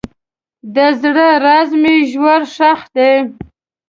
[0.75, 3.11] د زړه راز مې ژور ښخ دی.